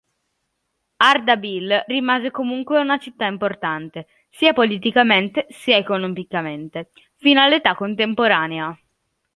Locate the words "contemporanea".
7.75-8.75